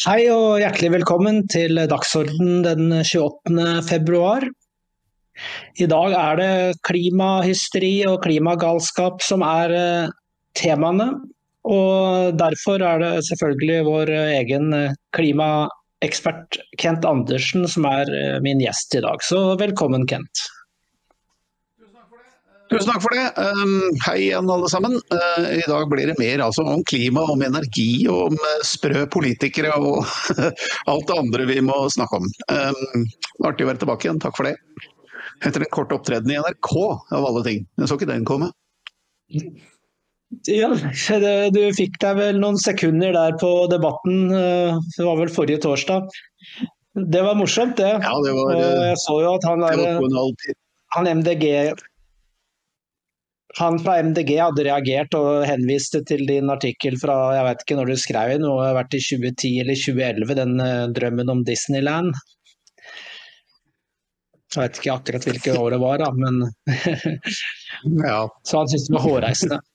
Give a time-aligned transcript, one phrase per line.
[0.00, 3.64] Hei og hjertelig velkommen til Dagsorden den 28.
[3.84, 4.46] februar.
[5.76, 10.14] I dag er det klimahysteri og klimagalskap som er eh,
[10.56, 11.10] temaene.
[11.68, 14.72] Og derfor er det selvfølgelig vår egen
[15.18, 19.20] klimaekspert Kent Andersen som er eh, min gjest i dag.
[19.28, 20.46] Så velkommen, Kent.
[22.70, 23.24] Tusen takk for det.
[23.34, 24.92] Um, hei igjen alle sammen.
[25.10, 29.72] Uh, I dag blir det mer altså, om klima, om energi om uh, sprø politikere
[29.74, 30.06] og
[30.92, 32.28] alt det andre vi må snakke om.
[32.46, 33.08] Um,
[33.48, 34.54] artig å være tilbake igjen, takk for det.
[35.42, 36.70] Etter en kort opptreden i NRK,
[37.18, 37.66] av alle ting.
[37.80, 38.52] Jeg så ikke den komme.
[40.46, 40.70] Ja,
[41.50, 46.06] du fikk deg vel noen sekunder der på debatten, uh, det var vel forrige torsdag.
[46.94, 47.96] Det var morsomt, det.
[47.98, 50.58] Ja, det var, og jeg så jo at han, der,
[50.94, 51.46] han MDG
[53.58, 57.90] han fra MDG hadde reagert og henviste til din artikkel fra jeg vet ikke når
[57.90, 62.12] du skrev den, det har vært i 2010 eller 2011, den uh, drømmen om Disneyland.
[64.50, 66.40] Jeg vet ikke akkurat hvilke år det var, da, men
[68.06, 68.22] ja.
[68.46, 69.60] Så han syntes det var hårreisende.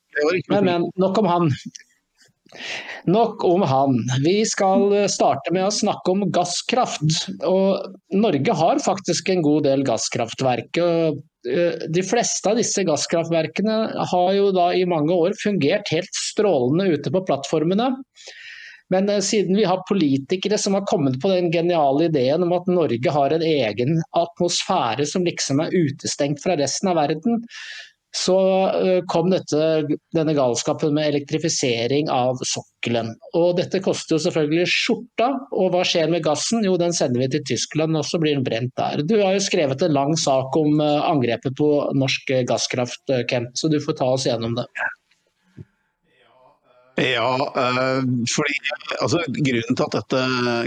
[0.47, 1.49] Men, men, nok om han.
[3.11, 3.97] Nok om han.
[4.23, 7.25] Vi skal starte med å snakke om gasskraft.
[7.43, 10.79] Og Norge har faktisk en god del gasskraftverk.
[10.79, 13.75] og Eh, de fleste av disse gasskraftverkene
[14.11, 17.91] har jo da i mange år fungert helt strålende ute på plattformene.
[18.89, 22.67] Men eh, siden vi har politikere som har kommet på den geniale ideen om at
[22.69, 27.41] Norge har en egen atmosfære som liksom er utestengt fra resten av verden,
[28.15, 28.37] så
[28.69, 29.59] eh, kom dette,
[30.15, 33.11] denne galskapen med elektrifisering av sokkelen.
[33.35, 36.63] Og dette koster jo selvfølgelig skjorta, og hva skjer med gassen?
[36.63, 39.03] Jo, den sender vi til Tyskland, og så blir den brent der.
[39.03, 43.51] Du har jo skrevet en lang sak om eh, angrepet på norsk gasskraft, eh, Kent,
[43.59, 44.69] så du får ta oss gjennom det.
[46.95, 47.27] Ja,
[48.31, 48.53] fordi
[49.03, 50.21] altså, grunnen, til dette,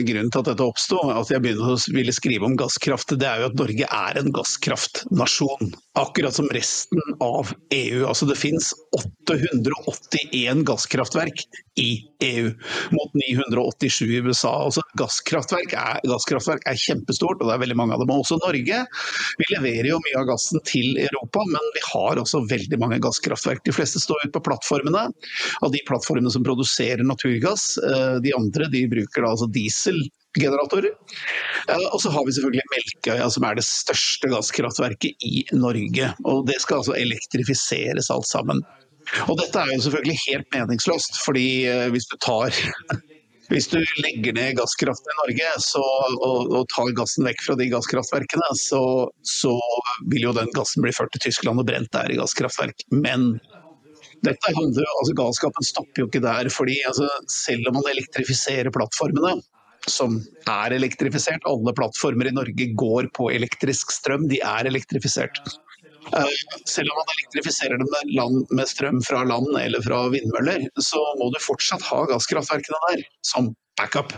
[0.05, 3.41] grunnen, til at dette, oppsto, at jeg begynner å ville skrive om gasskraft, det er
[3.41, 5.73] jo at Norge er en gasskraftnasjon.
[5.99, 8.07] Akkurat som resten av EU.
[8.07, 8.71] Altså Det finnes
[9.27, 11.43] 881 gasskraftverk
[11.79, 12.53] i EU,
[12.91, 14.53] mot 987 i USA.
[14.69, 18.13] Altså gasskraftverk er, gasskraftverk er kjempestort, og det er veldig mange av dem.
[18.15, 18.85] Også Norge.
[19.43, 23.65] Vi leverer jo mye av gassen til Europa, men vi har også veldig mange gasskraftverk.
[23.67, 25.09] De fleste står ute på plattformene.
[25.67, 27.73] Av de plattformene som produserer naturgass.
[27.83, 30.15] Eh, de andre de bruker da altså dieselgeneratorer.
[31.69, 36.13] Eh, og så har vi selvfølgelig Melkøya, som er det største gasskraftverket i Norge.
[36.29, 38.63] Og det skal altså elektrifiseres alt sammen.
[39.27, 42.53] Og dette er jo selvfølgelig helt meningsløst, fordi eh, hvis du tar
[43.53, 45.85] hvis du legger ned gasskraften i Norge så,
[46.21, 48.83] og, og, tar gassen vekk fra de gasskraftverkene, så,
[49.25, 49.55] så,
[50.13, 52.85] vil jo den gassen bli ført til Tyskland og brent der i gasskraftverk.
[52.93, 53.39] Men
[54.27, 56.51] dette handler, altså Galskapen stopper jo ikke der.
[56.53, 59.39] fordi altså, Selv om man elektrifiserer plattformene,
[59.87, 60.19] som
[60.49, 65.41] er elektrifisert, alle plattformer i Norge går på elektrisk strøm, de er elektrifisert.
[66.09, 66.25] Uh,
[66.65, 71.01] selv om man elektrifiserer dem med, land, med, strøm fra land eller fra vindmøller, så
[71.21, 74.11] må du fortsatt ha gasskraftverkene der som backup.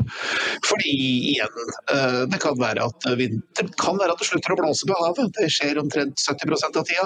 [0.65, 0.93] Fordi
[1.34, 1.59] igjen,
[1.93, 5.34] eh, det kan være at det kan være at det slutter å blåse på havet.
[5.37, 7.04] Det skjer omtrent 70% av tida.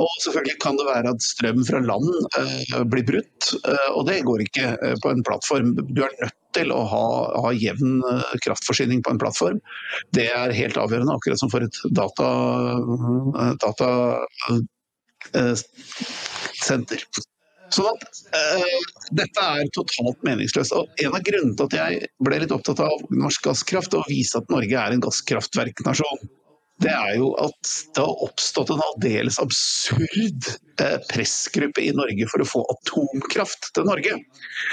[0.00, 2.08] Og selvfølgelig kan det være at strøm fra land
[2.38, 3.52] uh, blir brutt.
[3.92, 4.72] Og det går ikke
[5.04, 5.74] på en plattform.
[5.92, 7.04] Du er nødt til å ha,
[7.44, 8.00] ha jevn
[8.44, 9.60] kraftforsyning på en plattform.
[10.16, 12.30] Det er helt avgjørende, akkurat som for et data,
[13.62, 13.90] data
[16.60, 17.04] senter.
[17.70, 20.74] Sånn at eh, Dette er totalt meningsløst.
[20.74, 24.38] og En av grunnene til at jeg ble litt opptatt av norsk gasskraft og vise
[24.40, 26.30] at Norge er en gasskraftverknasjon,
[26.80, 30.48] det er jo at det har oppstått en aldeles absurd
[30.80, 34.16] uh, pressgruppe i Norge for å få atomkraft til Norge.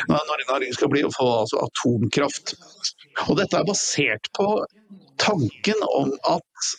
[0.08, 2.56] Norge skal bli å få altså, atomkraft.
[3.28, 4.48] Og dette er basert på
[5.20, 6.70] tanken om at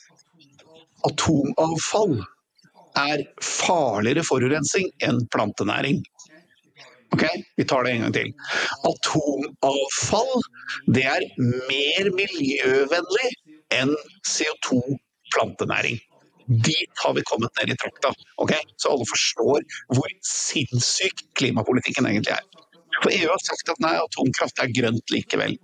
[1.08, 2.16] atomavfall
[2.98, 6.00] er farligere forurensning enn plantenæring.
[7.12, 7.24] Ok,
[7.56, 8.32] Vi tar det en gang til.
[8.88, 10.32] Atomavfall
[10.96, 13.30] det er mer miljøvennlig
[13.76, 13.92] enn
[14.24, 14.80] CO2
[15.34, 15.98] plantenæring.
[16.48, 18.12] Dit har vi kommet ned i trakta.
[18.44, 18.60] Okay?
[18.80, 19.66] Så alle forstår
[19.96, 22.46] hvor sinnssyk klimapolitikken egentlig er.
[23.02, 25.58] For EU har sagt at nei, atomkraft er grønt likevel.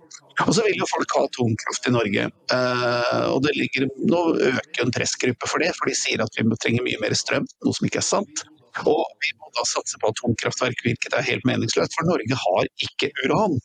[0.45, 2.25] Og så vil jo folk ha atomkraft i Norge.
[2.55, 4.21] Eh, og det ligger, Nå
[4.51, 7.77] øker en pressgruppe for det, for de sier at vi trenger mye mer strøm, noe
[7.77, 8.45] som ikke er sant.
[8.83, 13.11] Og vi må da satse på atomkraftverk, hvilket er helt meningsløst, for Norge har ikke
[13.23, 13.55] uran.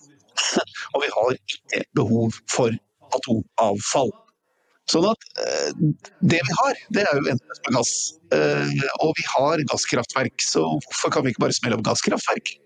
[0.94, 2.74] og vi har ikke behov for
[3.18, 4.12] atomavfall.
[4.90, 5.70] Sånn at uh,
[6.32, 7.92] det vi har, det er jo endeløst med gass.
[8.34, 12.56] Uh, og vi har gasskraftverk, så hvorfor kan vi ikke bare smelle opp gasskraftverk?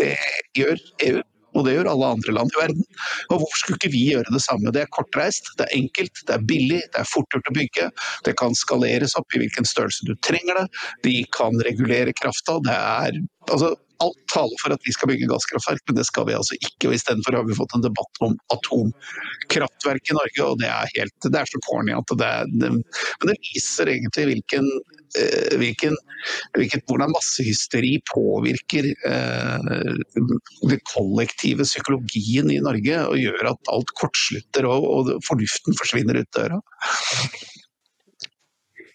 [0.00, 0.16] Det
[0.58, 1.20] gjør EU.
[1.52, 2.84] og det gjør alle andre land i verden.
[3.28, 4.72] Og hvorfor skulle ikke vi gjøre det samme?
[4.72, 7.88] Det er kortreist, det er enkelt, det er billig, det er fort gjort å bygge.
[8.24, 10.66] Det kan skaleres opp i hvilken størrelse du trenger det.
[11.04, 12.56] De kan regulere krafta.
[12.64, 13.20] Det er
[13.50, 16.90] altså alt taler for at vi skal bygge gasskraftverk, men det skal vi altså ikke.
[16.90, 21.28] og Istedenfor har vi fått en debatt om atomkraftverk i Norge, og det er, helt,
[21.28, 22.32] det er så corny at det,
[22.62, 24.68] det Men det viser egentlig hvilken,
[25.20, 25.96] eh, hvilken,
[26.58, 29.72] hvilken hvordan massehysteri påvirker eh,
[30.16, 36.32] den kollektive psykologien i Norge, og gjør at alt kortslutter og, og fornuften forsvinner ut
[36.36, 36.62] døra.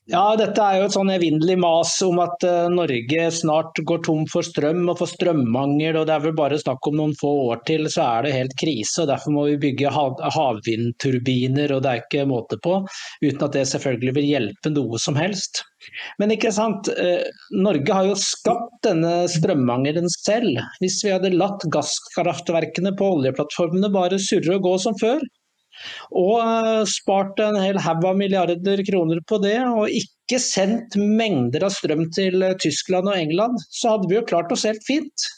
[0.08, 4.22] Ja, dette er jo et sånn evinnelig mas om at uh, Norge snart går tom
[4.32, 5.98] for strøm og for strømmangel.
[6.00, 8.56] og Det er vel bare snakk om noen få år til, så er det helt
[8.62, 9.02] krise.
[9.04, 12.78] og Derfor må vi bygge hav havvindturbiner, og det er ikke måte på.
[13.20, 15.66] Uten at det selvfølgelig vil hjelpe noe som helst.
[16.24, 17.28] Men ikke sant, uh,
[17.68, 20.64] Norge har jo skapt denne strømmangelen selv.
[20.80, 25.20] Hvis vi hadde latt gasskraftverkene på oljeplattformene bare surre og gå som før,
[26.12, 31.68] og eh, spart en hel haug av milliarder kroner på det, og ikke sendt mengder
[31.68, 35.30] av strøm til eh, Tyskland og England, så hadde vi jo klart oss helt fint.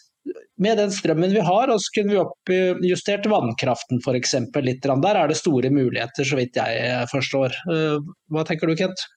[0.61, 4.35] Med den strømmen vi har, og så kunne vi oppjustert vannkraften f.eks.
[4.65, 4.83] litt.
[4.83, 7.55] Der er det store muligheter, så vidt jeg eh, forstår.
[8.29, 9.07] Hva tenker du, Kent?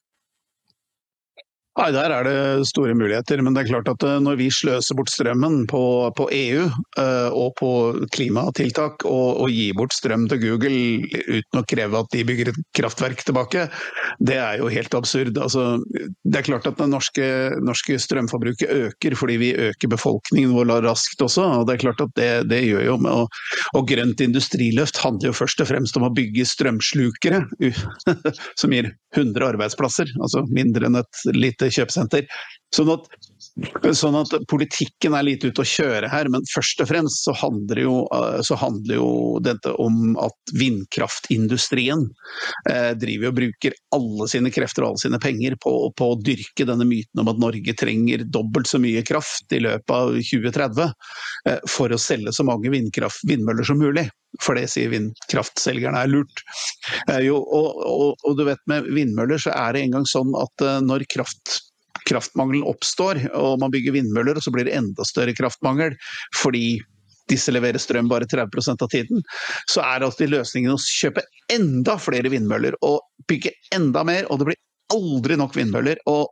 [1.73, 4.93] Nei, Der er det store muligheter, men det er klart at eh, når vi sløser
[4.93, 5.81] bort strømmen på,
[6.13, 7.69] på EU uh, og på
[8.13, 12.59] klimatiltak, og, og, gir bort strøm til Google uten å kreve at de bygger et
[12.77, 13.65] kraftverk tilbake,
[14.21, 15.39] det er jo helt absurd.
[15.41, 15.79] Altså,
[16.21, 17.25] det er klart at det norske,
[17.65, 21.47] norske, strømforbruket øker fordi vi øker befolkningen vår raskt også.
[21.57, 23.41] og det er klart at det, det gjør jo med, og,
[23.73, 27.43] og, grønt industriløft handler jo først og fremst om å bygge strømslukere
[28.61, 32.27] som gir 100 arbeidsplasser, altså mindre enn et lite kjøpesenter.
[32.75, 33.07] Sånn at,
[33.93, 37.81] sånn at, politikken er litt ute å kjøre her, men først og fremst så handler
[37.83, 39.11] jo, eh, så handler jo
[39.45, 42.07] dette om at vindkraftindustrien
[42.71, 46.65] eh, driver og bruker alle sine krefter og alle sine penger på, på, å dyrke
[46.69, 51.61] denne myten om at Norge trenger dobbelt så mye kraft i løpet av 2030 eh,
[51.69, 54.07] for å selge så mange vindmøller som mulig.
[54.41, 56.41] For det sier vindkraftselgerne er lurt.
[57.05, 60.65] Eh, jo, og, og, og, du vet med vindmøller så er det engang sånn at
[60.65, 61.59] eh, når kraft
[62.09, 65.95] kraftmangelen oppstår, og man bygger vindmøller, og så blir det enda større kraftmangel
[66.39, 66.81] fordi
[67.31, 69.23] disse leverer strøm bare 30% av tiden,
[69.71, 71.23] så er alltid løsningen å kjøpe
[71.53, 72.99] enda flere vindmøller og
[73.31, 74.61] bygge enda mer, og det blir
[74.93, 76.01] aldri nok vindmøller.
[76.11, 76.27] og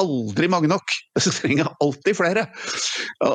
[0.00, 0.94] aldri mange nok.
[1.20, 2.46] Så trenger jeg alltid flere.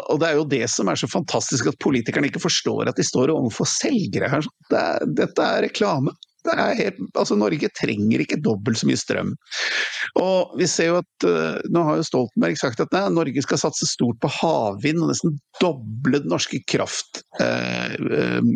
[0.09, 3.05] Og det er jo det som er så fantastisk, at politikerne ikke forstår at de
[3.05, 4.47] står overfor selgere her.
[4.71, 6.15] Det er, dette er reklame.
[6.55, 9.31] Helt, altså Norge trenger ikke dobbelt så mye strøm.
[10.21, 13.61] Og vi ser jo at uh, Nå har jo Stoltenberg sagt at nei, Norge skal
[13.61, 17.11] satse stort på havvind og nesten doble den norske kraft,
[17.41, 17.93] eh,
[18.39, 18.49] um,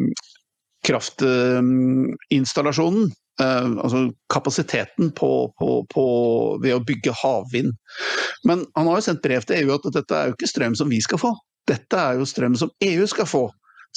[0.87, 3.05] kraftinstallasjonen.
[3.41, 3.99] Eh, altså
[4.33, 6.03] kapasiteten på, på, på,
[6.61, 7.71] ved å bygge havvind.
[8.47, 10.91] Men han har jo sendt brev til EU at dette er jo ikke strøm som
[10.91, 11.31] vi skal få.
[11.69, 13.45] Dette er jo strøm som EU skal få.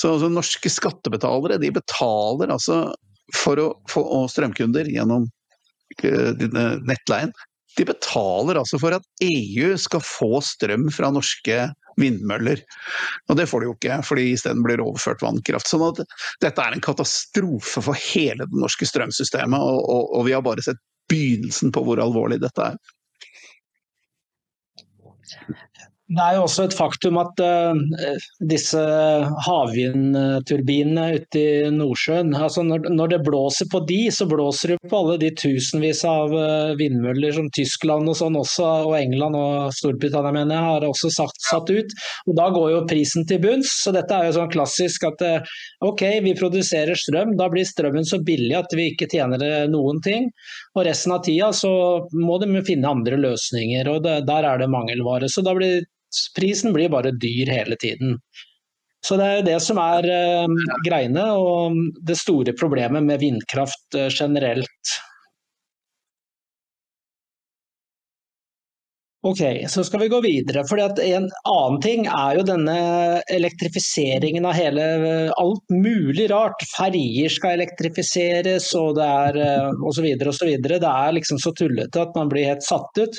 [0.01, 2.87] Så altså, norske skattebetalere de betaler altså
[3.33, 5.27] for å få strømkunder gjennom
[6.05, 6.45] uh,
[6.85, 7.33] nettleien.
[7.75, 11.57] De betaler altså for at EU skal få strøm fra norske
[11.99, 12.63] vindmøller.
[13.31, 15.71] Og det får de jo ikke, fordi isteden blir det overført vannkraft.
[15.71, 16.03] Sånn at
[16.43, 20.65] dette er en katastrofe for hele det norske strømsystemet, og, og, og vi har bare
[20.67, 22.79] sett begynnelsen på hvor alvorlig dette er.
[26.15, 27.75] Det er jo også et faktum at uh,
[28.51, 28.81] disse
[29.47, 35.01] havvindturbinene ute i Nordsjøen altså når, når, det blåser på de, så blåser det på
[35.01, 40.35] alle de tusenvis av uh, vindmøller som Tyskland og sånn også, og England og Storbritannia
[40.37, 41.97] mener jeg, har også satt, satt ut.
[42.29, 43.73] Og Da går jo prisen til bunns.
[43.83, 45.57] så Dette er jo sånn klassisk at uh,
[45.89, 50.31] ok, vi produserer strøm, da blir strømmen så billig at vi ikke tjener noen ting.
[50.77, 51.73] Og resten av tida så
[52.15, 55.31] må de finne andre løsninger, og det, der er det mangelvare.
[55.33, 55.83] Så da blir
[56.37, 58.19] Prisen blir bare dyr hele tiden.
[59.05, 61.77] Så Det er jo det som er uh, greiene, og
[62.09, 64.95] det store problemet med vindkraft uh, generelt.
[69.25, 70.67] Ok, så skal vi gå videre.
[70.69, 72.75] for En annen ting er jo denne
[73.33, 74.85] elektrifiseringen av hele
[75.41, 76.61] alt mulig rart.
[76.75, 79.39] Ferjer skal elektrifiseres og det er
[79.81, 80.11] osv.
[80.29, 80.51] osv.
[80.61, 83.17] Det er liksom så tullete at man blir helt satt ut.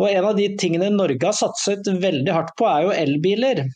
[0.00, 3.66] Og En av de tingene Norge har satset veldig hardt på, er jo elbiler.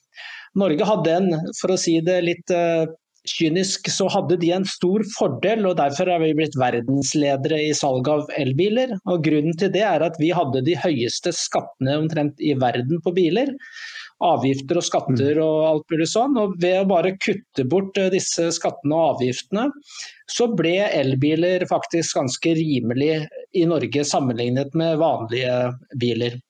[0.57, 1.29] Norge hadde en,
[1.61, 2.89] for å si det litt eh,
[3.37, 8.09] kynisk så hadde de en stor fordel, og derfor er vi blitt verdensledere i salg
[8.11, 8.95] av elbiler.
[9.11, 13.15] Og Grunnen til det er at vi hadde de høyeste skattene omtrent i verden på
[13.17, 13.55] biler.
[14.19, 16.33] avgifter og skatter og alt mulig sånn.
[16.43, 19.69] Og ved å bare kutte bort eh, disse skattene og avgiftene,
[20.27, 25.55] så ble elbiler faktisk ganske rimelig i Norge sammenlignet med vanlige
[26.03, 26.41] biler.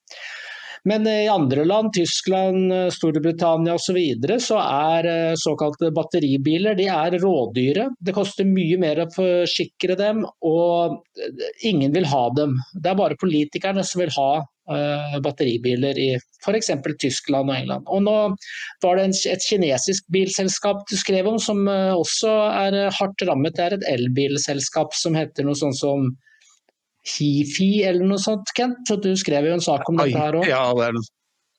[0.84, 6.90] Men i andre land, Tyskland, Storbritannia osv., så, videre, så er eh, såkalte batteribiler de
[6.92, 7.88] er rådyre.
[7.98, 11.00] Det koster mye mer å forsikre dem, og
[11.66, 12.58] ingen vil ha dem.
[12.76, 14.30] Det er bare politikerne som vil ha
[14.68, 16.08] Eh, batteribiler i
[16.44, 16.68] f.eks.
[17.00, 17.86] Tyskland og England.
[17.88, 18.16] Og nå
[18.84, 23.56] var det et kinesisk bilselskap du skrev om som eh, også er hardt rammet.
[23.56, 26.10] Det er et elbilselskap som heter noe sånt som
[27.08, 28.84] Hifi eller noe sånt, Kent?
[28.88, 30.48] Så du skrev jo en sak om dette her òg.
[30.48, 30.66] Ja,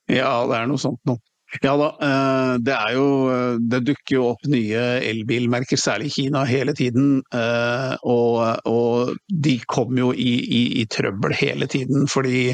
[0.09, 1.21] ja, det er noe sånt noe.
[1.63, 6.13] Ja da, eh, det er jo eh, Det dukker jo opp nye elbilmerker, særlig i
[6.19, 7.23] Kina, hele tiden.
[7.33, 12.05] Eh, og, og de kommer jo i, i, i, trøbbel hele tiden.
[12.11, 12.51] Fordi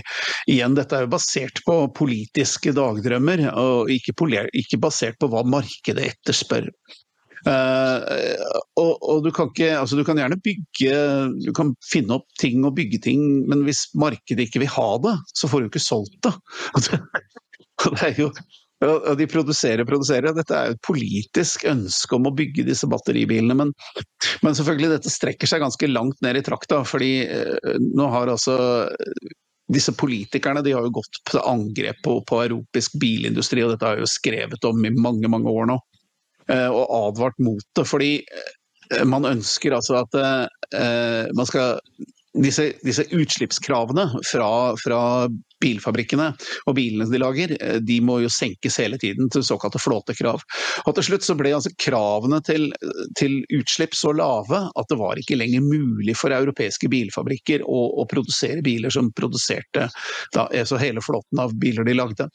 [0.48, 4.16] igjen, dette er jo basert på politiske dagdrømmer, og ikke,
[4.64, 6.72] ikke basert på hva markedet etterspør.
[7.46, 8.02] Uh,
[8.82, 10.96] og, og, du kan ikke altså Du kan gjerne bygge
[11.46, 15.14] Du kan finne opp ting og bygge ting, men hvis markedet ikke vil ha det,
[15.38, 16.34] så får du ikke solgt det.
[17.86, 18.32] det er jo
[18.84, 20.34] og de produserer og produserer.
[20.36, 23.56] Dette er jo et politisk ønske om å bygge disse batteribilene.
[23.58, 23.72] Men,
[24.44, 26.82] men selvfølgelig, dette strekker seg ganske langt ned i trakta.
[26.86, 28.58] fordi eh, nå har altså
[29.72, 33.98] disse politikerne de har jo gått til angrep på, på europeisk bilindustri, og dette har
[33.98, 35.80] jeg jo skrevet om i mange mange år nå.
[36.52, 37.88] Eh, og advart mot det.
[37.90, 41.80] Fordi eh, man ønsker altså at eh, man skal
[42.44, 45.02] disse, disse utslippskravene fra, fra
[45.64, 46.32] bilfabrikkene
[46.66, 50.44] og bilene de lager, eh, de må jo senkes hele tiden til såkalte flåtekrav.
[50.86, 52.70] Og til slutt så ble altså kravene til,
[53.20, 58.06] til, utslipp så lave at det var ikke lenger mulig for europeiske bilfabrikker å, å
[58.10, 59.88] produsere biler som produserte
[60.34, 62.28] da, altså hele flåten av biler de lagde.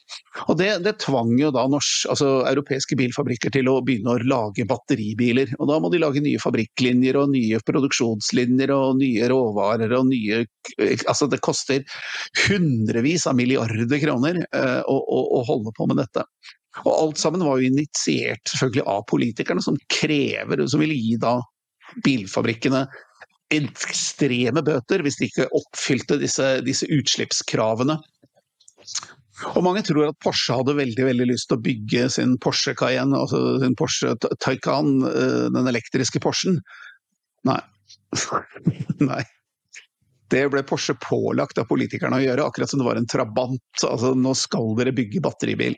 [0.49, 4.67] Og det, det tvang jo da norsk, altså europeiske bilfabrikker til å begynne å lage
[4.69, 5.55] batteribiler.
[5.59, 10.45] Og da må de lage nye fabrikklinjer og nye produksjonslinjer og nye råvarer og nye
[11.11, 11.83] Altså det koster
[12.47, 16.25] hundrevis hundrevis av milliarder kroner eh, å, å, å holde på med dette.
[16.85, 21.41] Og alt sammen var jo initiert selvfølgelig av politikerne, som krever, som ville gi da
[22.05, 22.87] bilfabrikkene
[23.51, 27.99] ekstreme bøter hvis de ikke oppfylte disse, disse utslippskravene.
[29.57, 33.19] Og mange tror at Porsche hadde veldig veldig lyst til å bygge sin Porsche Cayenne,
[33.19, 36.61] altså sin Porsche Taycan, eh, den elektriske Porschen.
[37.49, 37.59] Nei.
[39.11, 39.25] Nei.
[40.31, 43.85] Det ble Porsche pålagt av politikerne å gjøre, akkurat som det var en trabant.
[43.87, 45.75] Altså, nå skal dere bygge batteribil.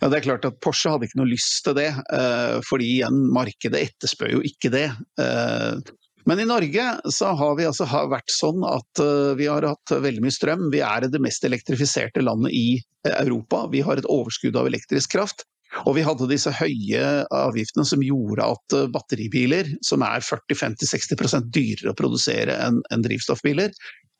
[0.00, 3.22] Ja, det er klart at Porsche hadde ikke noe lyst til det, eh, fordi igjen,
[3.32, 4.88] markedet etterspør jo ikke det.
[5.22, 5.94] Eh,
[6.26, 10.24] men i Norge så har vi altså vært sånn at eh, vi har hatt veldig
[10.24, 10.66] mye strøm.
[10.74, 13.64] Vi er det mest elektrifiserte landet i Europa.
[13.72, 15.46] Vi har et overskudd av elektrisk kraft.
[15.84, 17.02] Og vi hadde disse høye
[17.34, 23.74] avgiftene som gjorde at eh, batteribiler, som er 40-50-60% dyrere å produsere enn en drivstoffbiler,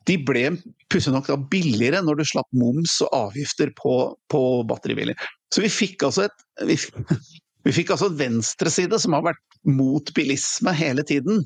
[0.07, 0.45] de ble
[0.91, 3.97] pussig nok da billigere når du slapp moms og avgifter på,
[4.31, 5.17] på batteribiler.
[5.53, 6.77] Så vi fikk altså et vi,
[7.67, 11.43] vi fikk altså en venstreside som har vært mot bilisme hele tiden.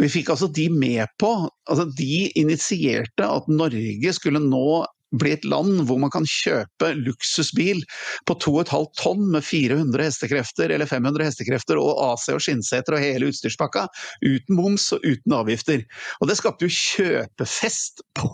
[0.00, 1.34] Vi fikk altså de med på
[1.68, 4.84] altså De initierte at Norge skulle nå
[5.20, 7.82] bli et land hvor man kan kjøpe luksusbil
[8.28, 13.30] på 2,5 tonn med 400 hestekrefter eller 500 hestekrefter og AC og skinnseter og hele
[13.32, 13.86] utstyrspakka,
[14.24, 15.84] uten moms og uten avgifter.
[16.20, 18.30] Og det skapte jo kjøpefest på,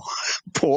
[0.58, 0.72] på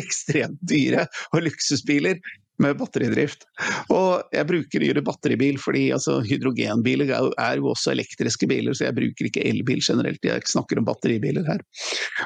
[0.00, 2.20] ekstremt dyre og luksusbiler
[2.62, 3.46] med batteridrift.
[3.92, 8.98] Og jeg bruker yre batteribil fordi altså, hydrogenbiler er jo også elektriske biler, så jeg
[8.98, 11.64] bruker ikke elbil generelt, jeg snakker om batteribiler her.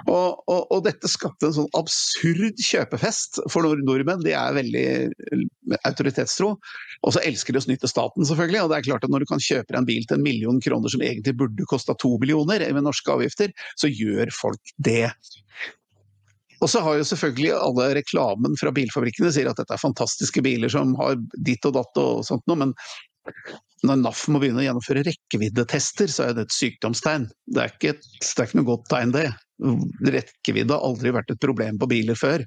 [0.04, 4.86] Og, og, og dette skapte en sånn absurd kjøpefest for nordmenn, de er veldig
[5.84, 6.54] autoritetstro.
[7.04, 8.64] Og så elsker de å snytte staten, selvfølgelig.
[8.64, 10.92] Og det er klart at når du kan kjøpe en bil til en million kroner
[10.92, 15.10] som egentlig burde kosta to millioner med norske avgifter, så gjør folk det.
[16.64, 20.72] Og så har jo selvfølgelig alle reklamen fra bilfabrikkene sier at dette er fantastiske biler
[20.72, 22.72] som har ditt og datt og sånt noe, men
[23.84, 27.26] når NAF må begynne å gjennomføre rekkeviddetester, så er det et sykdomstegn.
[27.52, 29.26] Det er ikke, et, det er ikke noe godt tegn, det.
[30.14, 32.46] Rekkevidde har aldri vært et problem på biler før.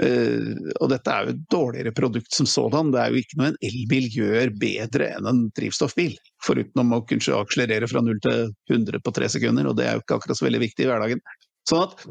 [0.00, 2.94] Uh, og dette er jo et dårligere produkt som sådan.
[2.94, 6.16] Det er jo ikke noe en elbil gjør bedre enn en drivstoffbil.
[6.46, 10.04] Foruten å kunne akselerere fra 0 til 100 på tre sekunder, og det er jo
[10.04, 11.24] ikke akkurat så veldig viktig i hverdagen.
[11.68, 12.08] Sånn at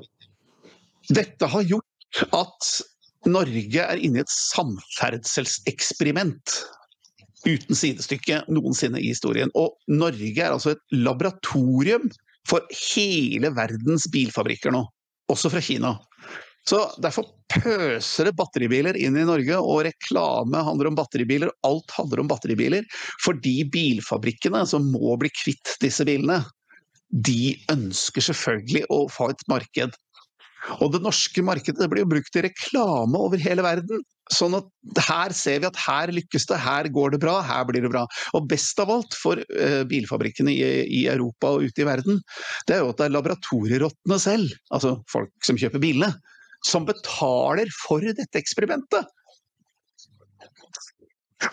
[1.15, 2.67] dette har gjort at
[3.29, 6.49] Norge er inne i et samferdselseksperiment
[7.47, 9.51] uten sidestykke noensinne i historien.
[9.55, 12.09] Og Norge er altså et laboratorium
[12.49, 14.83] for hele verdens bilfabrikker nå,
[15.31, 15.97] også fra Kina.
[16.67, 21.49] Så Derfor pøser det batteribiler inn i Norge, og reklame handler om batteribiler.
[21.65, 22.83] Alt handler om batteribiler.
[23.23, 26.43] Fordi bilfabrikkene som må bli kvitt disse bilene,
[27.09, 29.97] de ønsker selvfølgelig å få et marked.
[30.83, 34.03] Og det norske markedet blir jo brukt i reklame over hele verden.
[34.33, 37.85] Sånn at her ser vi at her lykkes det, her går det bra, her blir
[37.85, 38.03] det bra.
[38.37, 42.19] Og best av alt for uh, bilfabrikkene i, Europa og ute i verden,
[42.69, 46.11] det er jo at det er laboratorierottene selv, altså folk som kjøper bilene,
[46.67, 49.07] som betaler for dette eksperimentet.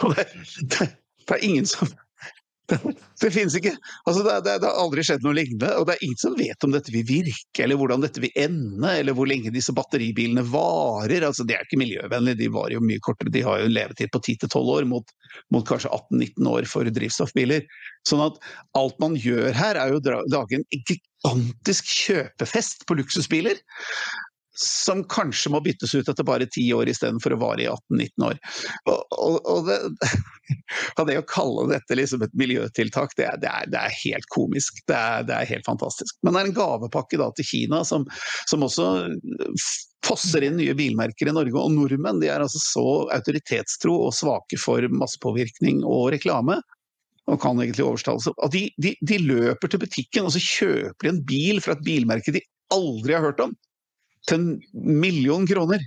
[0.02, 0.26] Og det,
[0.75, 0.90] det,
[1.22, 1.88] det er ingen som
[3.23, 3.73] det finnes ikke.
[4.04, 5.70] Altså, det, det, det, har aldri skjedd noe lignende.
[5.78, 8.90] Og det er ingen som vet om dette vil virke, eller hvordan dette vil ende,
[8.90, 11.26] eller hvor lenge disse batteribilene varer.
[11.28, 13.32] Altså, de er ikke miljøvennlige, de varer jo mye kortere.
[13.35, 15.14] De har jo en levetid på 10-12 år, mot,
[15.54, 17.66] mot kanskje 18-19 år for drivstoffbiler.
[18.08, 18.40] Sånn at
[18.78, 23.62] alt man gjør her, er jo å lage en gigantisk kjøpefest på luksusbiler
[24.60, 28.38] som kanskje må byttes ut etter bare ti år istedenfor å vare i 18-19 år.
[28.90, 29.78] Og, og, og, det,
[31.10, 34.80] det, å kalle dette liksom et miljøtiltak, det det er, det er helt komisk.
[34.86, 36.16] Er, det er, helt fantastisk.
[36.25, 38.06] Men det er en gavepakke da, til Kina som,
[38.48, 38.88] som også
[40.06, 41.56] fosser inn nye bilmerker i Norge.
[41.58, 46.60] Og nordmenn de er altså så autoritetstro og svake for massepåvirkning og reklame
[47.26, 48.32] og kan egentlig overstallelse.
[48.44, 51.86] At de, de, de, løper til butikken og så kjøper de en bil fra et
[51.86, 52.44] bilmerke de
[52.75, 53.54] aldri har hørt om
[54.26, 55.83] til en million kroner.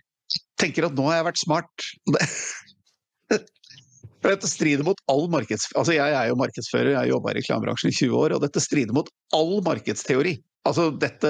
[0.60, 1.88] Tenker at nå har jeg vært smart.
[2.13, 3.39] Det,
[4.27, 5.69] dette strider mot all markeds...
[5.79, 8.96] Altså jeg er jo markedsfører, jeg jobba i reklamebransjen i 20 år, og dette strider
[8.96, 10.38] mot all markedsteori.
[10.67, 11.29] Altså dette,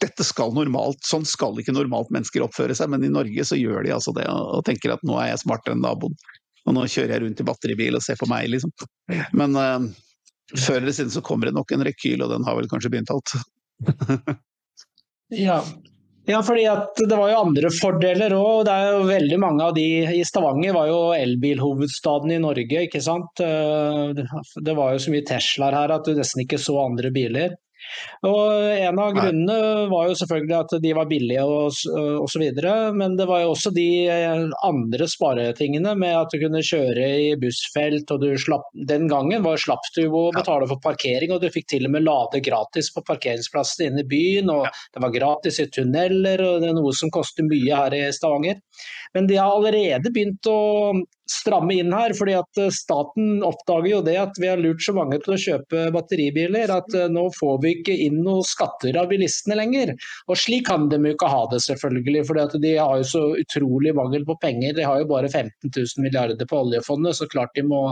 [0.00, 3.82] dette, skal normalt, Sånn skal ikke normalt mennesker oppføre seg, men i Norge så gjør
[3.86, 6.14] de altså det og tenker at nå er jeg smartere enn naboen.
[6.68, 8.70] Og nå kjører jeg rundt i batteribil og ser på meg, liksom.
[9.36, 9.90] Men uh,
[10.54, 13.10] før eller siden så kommer det nok en rekyl, og den har vel kanskje begynt
[13.14, 13.34] alt.
[15.48, 15.62] ja,
[16.28, 16.66] ja, fordi
[17.08, 18.68] det var jo andre fordeler òg.
[19.08, 19.86] Veldig mange av de
[20.18, 22.84] i Stavanger var jo elbilhovedstaden i Norge.
[22.86, 23.40] ikke sant?
[23.42, 24.20] Eh,
[24.60, 27.56] det var jo så mye Teslaer her at du nesten ikke så andre biler.
[28.26, 31.70] Og En av grunnene var jo selvfølgelig at de var billige og
[32.24, 32.44] osv.
[32.96, 37.30] Men det var jo også de eh, andre sparetingene med at du kunne kjøre i
[37.40, 38.10] bussfelt.
[38.10, 41.70] og du slapp, Den gangen var, slapp du å betale for parkering, og du fikk
[41.74, 44.50] til og med lade gratis på parkeringsplassene inne i byen.
[44.52, 48.04] og Det var gratis i tunneler, og det er noe som koster mye her i
[48.14, 48.60] Stavanger.
[49.14, 50.60] Men de har allerede begynt å
[51.30, 52.14] stramme inn her.
[52.18, 55.40] fordi at eh, Staten oppdager jo det at vi har lurt så mange til å
[55.40, 59.94] kjøpe batteribiler at eh, nå får vi ikke inn noen skatter av bilistene lenger.
[60.28, 62.24] Og Slik kan de jo ikke ha det, selvfølgelig.
[62.28, 64.74] For de har jo så utrolig mangel på penger.
[64.76, 67.82] De har jo bare 15 000 milliarder på oljefondet, så klart de må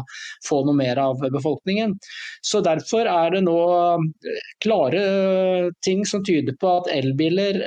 [0.46, 1.96] få noe mer av befolkningen.
[2.44, 5.02] Så Derfor er det nå eh, klare
[5.85, 7.61] ting som tyder på at elbiler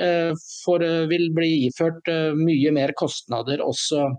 [1.10, 2.06] vil bli iført
[2.38, 4.10] mye mer kostnader også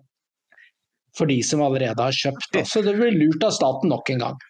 [1.17, 2.63] for de som allerede har kjøpt.
[2.65, 4.41] Så det blir lurt av staten nok en gang.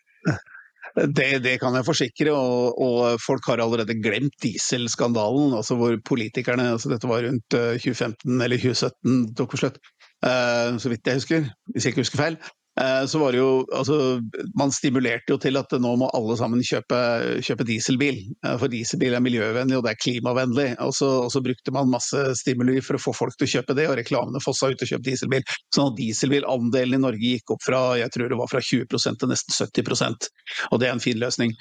[0.93, 5.55] Det, det, kan jeg forsikre, og, og, folk har allerede glemt dieselskandalen.
[5.57, 9.79] altså Hvor politikerne altså Dette var rundt 2015 eh, eller 2017, tok for slutt,
[10.25, 12.37] uh, så vidt jeg husker, hvis jeg ikke husker feil.
[12.81, 14.19] Eh, så var det jo altså,
[14.57, 16.99] Man stimulerte jo til at nå må alle sammen kjøpe,
[17.45, 18.17] kjøpe dieselbil.
[18.45, 20.69] Eh, for dieselbil er miljøvennlig og det er klimavennlig.
[20.85, 23.77] Og så, og så, brukte man masse stimuli for å få folk til å kjøpe
[23.77, 25.45] det, og reklamene fossa ut og kjøpe dieselbil.
[25.75, 29.31] Sånn at dieselbilandelen i Norge gikk opp fra jeg tror det var fra 20% til
[29.31, 30.29] nesten 70%
[30.71, 31.53] og det er en fin løsning.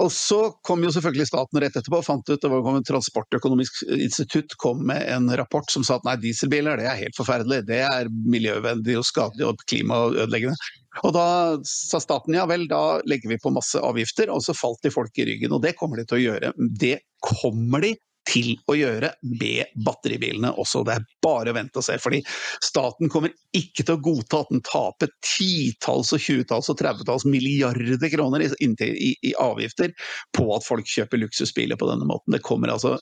[0.00, 3.82] Og så kom jo selvfølgelig staten rett etterpå og fant ut det var kommet Transportøkonomisk
[3.92, 7.82] institutt kom med en rapport som sa at nei, dieselbiler det er helt forferdelig, det
[7.84, 10.56] er miljøvennlig og skadelig og klimaødeleggende.
[11.04, 11.26] Og da
[11.68, 15.16] sa staten ja vel, da legger vi på masse avgifter, og så falt de folk
[15.20, 15.52] i ryggen.
[15.56, 16.52] Og det kommer de til å gjøre.
[16.80, 17.94] Det kommer de
[18.32, 20.82] til å gjøre med batteribilene også.
[20.86, 21.98] Det er bare å vente og se.
[22.00, 22.22] fordi
[22.64, 28.12] staten kommer ikke til å godta at den taper titalls og tjuetalls og tredvetalls milliarder
[28.12, 29.92] kroner i, i, i, avgifter
[30.36, 32.34] på at folk kjøper luksusbiler på denne måten.
[32.36, 32.98] Det kommer altså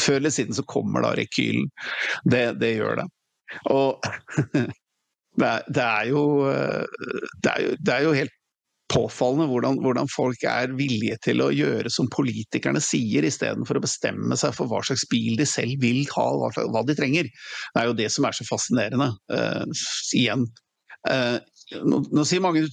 [0.00, 1.68] Før eller siden så kommer da rekylen.
[2.24, 3.04] Det, det gjør det.
[3.70, 4.06] Og
[5.40, 6.22] det er, det, er jo,
[7.42, 8.34] det, er jo, det er jo helt
[8.94, 14.38] påfallende hvordan, hvordan, folk er villige til å gjøre som politikerne sier, istedenfor å bestemme
[14.38, 17.28] seg for hva slags bil de selv vil ha, hva, hva de trenger.
[17.74, 19.10] Det er jo det som er så fascinerende.
[19.32, 19.64] Uh,
[20.16, 20.46] igjen.
[21.08, 21.36] Uh,
[21.82, 22.64] nå, nå, sier mange,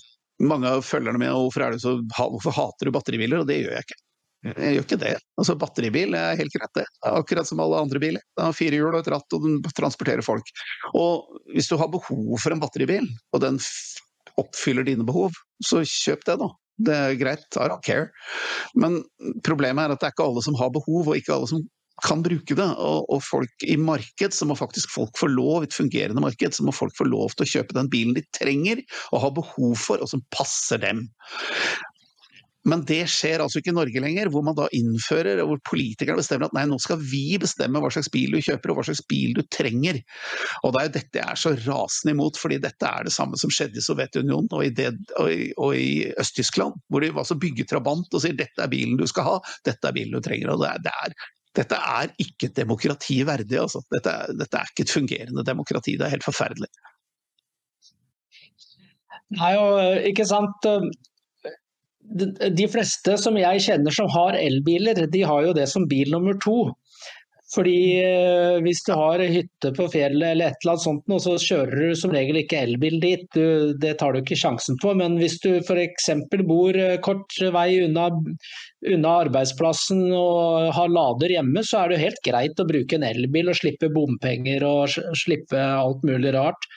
[0.43, 4.01] mange, av følgerne mine hvorfor, så, hvorfor hater du batteribiler, og det gjør jeg ikke.
[4.41, 5.15] Jeg gjør ikke det.
[5.37, 6.85] Altså, batteribil er helt greit, det.
[7.05, 8.23] akkurat som alle andre biler.
[8.37, 10.47] Den har fire hjul og et ratt, og den transporterer folk.
[10.97, 13.05] Og hvis du har behov for en batteribil,
[13.35, 13.59] og den
[14.39, 16.49] oppfyller dine behov, så kjøp det, da.
[16.81, 18.09] Det er greit, I don't care.
[18.79, 19.01] Men
[19.45, 21.65] problemet er at det er ikke alle som har behov, og ikke alle som
[22.05, 22.67] kan bruke det.
[22.81, 26.65] Og, og, folk i marked, så må faktisk folk få lov, et fungerende marked, så
[26.65, 30.01] må folk få lov til å kjøpe den bilen de trenger og har behov for,
[30.01, 31.05] og som passer dem.
[32.69, 36.21] Men det skjer altså ikke i Norge lenger, hvor man da innfører, og hvor politikerne
[36.21, 39.01] bestemmer at nei, nå skal vi bestemme hva slags bil du kjøper og hva slags
[39.09, 39.97] bil du trenger.
[40.61, 43.39] Og det er jo dette jeg er så rasende imot, fordi dette er det samme
[43.41, 44.91] som skjedde i Sovjetunionen og i, det,
[45.25, 49.25] i, i Øst-Tyskland, hvor de altså bygger trabant og sier dette er bilen du skal
[49.27, 50.53] ha, dette er bilen du trenger.
[50.53, 51.21] og det er, det er
[51.51, 53.57] dette er ikke et demokrati verdig.
[53.59, 53.81] Altså.
[53.91, 55.97] Dette, dette er ikke et fungerende demokrati.
[55.99, 56.69] Det er helt forferdelig.
[59.35, 60.67] Nei, og ikke sant
[62.11, 66.37] de fleste som jeg kjenner som har elbiler, de har jo det som bil nummer
[66.43, 66.71] to.
[67.51, 71.81] Fordi eh, hvis du har hytte på fjellet eller et eller annet sånt, så kjører
[71.83, 73.39] du som regel ikke elbil dit.
[73.81, 74.93] Det tar du ikke sjansen på.
[74.95, 76.07] Men hvis du f.eks.
[76.47, 78.07] bor eh, kort vei unna,
[78.87, 83.51] unna, arbeidsplassen og har lader hjemme, så er det helt greit å bruke en elbil
[83.51, 86.71] og slippe bompenger og slippe alt mulig rart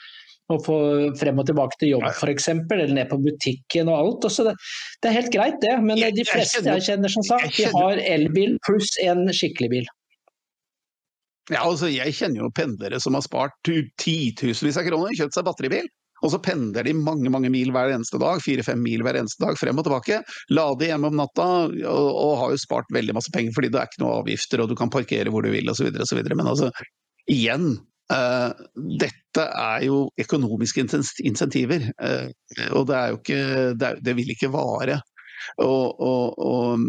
[0.53, 0.77] å få
[1.19, 4.27] frem og tilbake til jobb f.eks., eller ned på butikken og alt.
[4.29, 4.55] Også det,
[5.01, 7.57] det, er helt greit det, men jeg, de fleste jeg kjenner, jeg kjenner som sagt,
[7.57, 9.93] de har elbil pluss en skikkelig bil.
[11.53, 13.53] Ja, altså Jeg kjenner jo pendlere som har spart
[14.01, 15.89] titusenvis av kroner, kjøpt seg batteribil.
[16.23, 19.57] Og så pendler de mange mange mil hver eneste dag, fire-fem mil hver eneste dag
[19.59, 20.21] frem og tilbake.
[20.55, 23.91] Lader hjemme om natta og, og, har jo spart veldig masse penger fordi det er
[23.91, 25.91] ikke noe avgifter og du kan parkere hvor du vil osv.
[25.91, 26.71] Men altså,
[27.29, 30.83] igjen, dette er jo økonomiske
[31.25, 32.27] insentiver, uh,
[32.77, 33.39] og det jo ikke
[34.05, 34.99] Det, vil ikke vare.
[35.61, 36.79] Og, og, og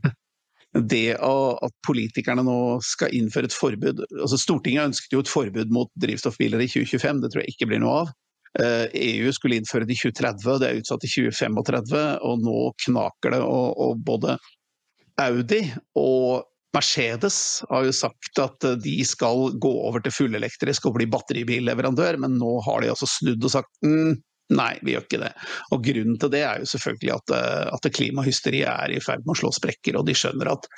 [0.92, 5.90] det at politikerne nå skal innføre et forbud altså Stortinget ønsket jo et forbud mot
[5.98, 8.12] drivstoffbiler i 2025, det tror jeg ikke blir noe av.
[8.58, 12.62] Uh, eh, EU skulle innføre det i 2030, det er utsatt til 2035, og nå
[12.86, 13.42] knaker det.
[13.44, 14.38] Og, og både
[15.20, 15.60] Audi
[16.00, 17.36] og Mercedes
[17.68, 22.38] har jo sagt at eh, de skal gå over til fullelektrisk og bli batteribilleverandør, men
[22.38, 24.18] nå har de altså snudd og sagt mm,
[24.54, 25.30] nei, vi gjør ikke det.
[25.74, 29.34] Og Grunnen til det er jo selvfølgelig at, eh, at klimahysteriet er i ferd med
[29.34, 30.68] å slå sprekker, og de skjønner at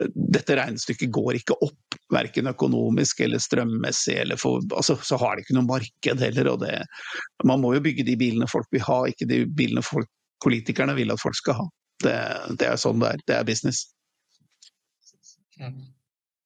[0.00, 4.18] eh, dette regnestykket går ikke opp, verken økonomisk eller strømmessig.
[4.24, 6.52] Eller for, altså, så har de ikke noe marked heller.
[6.54, 6.76] og det,
[7.46, 10.10] Man må jo bygge de bilene folk vil ha, ikke de bilene folk,
[10.44, 11.72] politikerne vil at folk skal ha.
[12.04, 12.14] Det,
[12.60, 13.26] det er sånn det er.
[13.26, 13.86] Det er business.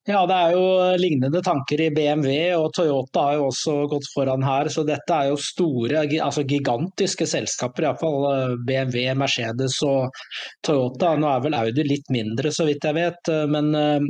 [0.08, 0.62] Ja, det er jo
[0.96, 4.70] lignende tanker i BMW, og Toyota har jo også gått foran her.
[4.72, 7.84] Så dette er jo store, altså gigantiske selskaper.
[7.84, 10.16] Iallfall eh, BMW, Mercedes og
[10.64, 11.12] Toyota.
[11.20, 13.32] Nå er vel Audi litt mindre, så vidt jeg vet.
[13.52, 14.08] Men uh,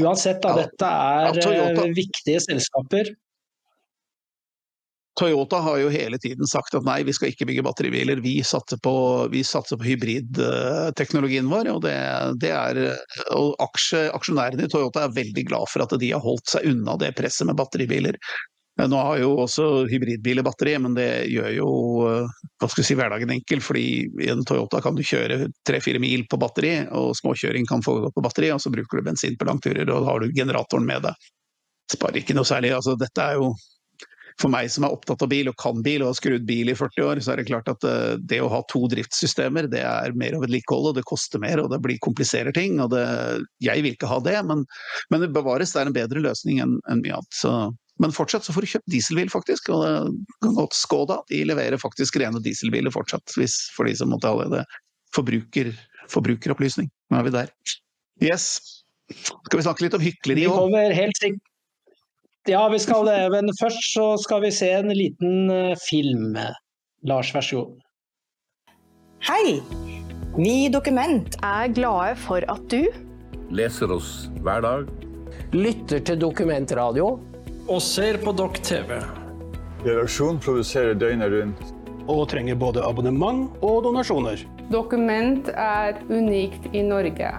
[0.00, 3.14] uansett, da, dette er ja, viktige selskaper.
[5.18, 8.78] Toyota har jo hele tiden sagt at nei, vi skal ikke bygge batteribiler, vi satser
[8.84, 8.94] på,
[9.28, 11.72] på hybridteknologien vår.
[11.74, 11.96] Og, det,
[12.42, 12.82] det er,
[13.34, 16.94] og aksje, aksjonærene i Toyota er veldig glad for at de har holdt seg unna
[17.00, 18.20] det presset med batteribiler.
[18.78, 21.70] Nå har jo også hybridbiler batteri, men det gjør jo
[22.06, 23.58] hva skal si, hverdagen enkel.
[23.64, 23.86] fordi
[24.22, 28.22] i en Toyota kan du kjøre tre-fire mil på batteri, og småkjøring kan foregå på
[28.22, 28.52] batteri.
[28.54, 31.26] Og så bruker du bensin på langturer, og da har du generatoren med deg.
[31.90, 32.70] Sparer ikke noe særlig.
[32.76, 33.50] altså Dette er jo
[34.38, 36.76] for meg som er opptatt av bil og kan bil og har skrudd bil i
[36.78, 40.14] 40 år, så er det klart at eh, det å ha to driftssystemer, det er
[40.18, 42.78] mer å vedlikeholde, det koster mer og det blir kompliserer ting.
[42.84, 43.02] og det,
[43.64, 44.64] Jeg vil ikke ha det, men,
[45.10, 45.74] men det bevares.
[45.74, 47.34] Det er en bedre løsning enn en mye annet.
[47.34, 47.52] Så,
[47.98, 49.72] men fortsatt så får du kjøpt dieselbil, faktisk.
[49.74, 54.14] og det kan godt Skoda de leverer faktisk rene dieselbiler fortsatt, hvis, for de som
[54.14, 54.64] måtte ha det.
[55.16, 55.72] Forbruker,
[56.12, 56.92] forbrukeropplysning.
[57.10, 57.54] Nå er vi der.
[58.22, 58.50] Yes.
[59.08, 60.52] Skal vi snakke litt om hykleri òg?
[60.52, 61.46] Vi kommer helt sikkert
[62.48, 63.20] ja, vi skal det.
[63.34, 66.38] Men først så skal vi se en liten eh, film.
[67.06, 67.76] Lars, vær så god.
[69.28, 69.58] Hei!
[70.38, 72.84] Vi i Dokument er glade for at du
[73.50, 74.90] Leser oss hver dag.
[75.56, 77.14] Lytter til Dokumentradio.
[77.68, 78.98] Og ser på Dokk TV.
[79.86, 81.62] Redaksjonen produserer døgnet rundt.
[82.08, 84.44] Og trenger både abonnement og donasjoner.
[84.72, 87.32] Dokument er unikt i Norge.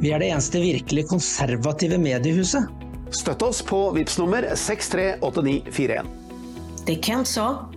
[0.00, 2.79] Vi er det eneste virkelig konservative mediehuset.
[3.10, 6.06] Støtt oss på VIPS nummer 638941.
[6.86, 7.68] Det Kent sa.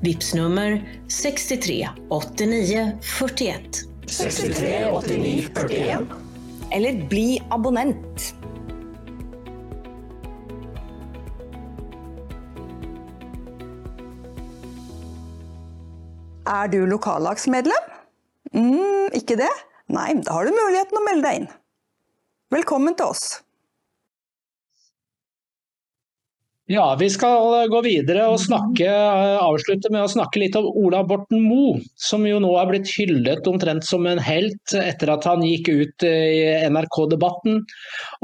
[0.00, 3.62] VIPS nummer 638941.
[4.06, 6.06] 638941.
[6.72, 8.34] Eller bli abonnent.
[16.48, 17.92] Er du lokallagsmedlem?
[18.56, 19.52] Mm, ikke det?
[19.92, 21.50] Nei, da har du muligheten å melde deg inn.
[22.56, 23.44] Velkommen til oss.
[26.68, 28.88] Ja, vi skal gå videre og snakke,
[29.40, 33.48] avslutte med å snakke litt om Ola Borten Moe, som jo nå er blitt hyllet
[33.48, 37.62] omtrent som en helt etter at han gikk ut i NRK-debatten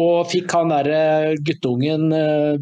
[0.04, 2.12] og fikk han der guttungen